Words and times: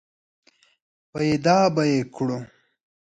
پیدا 1.13 1.57
به 1.73 1.83
یې 1.91 1.99
کړو! 2.15 2.37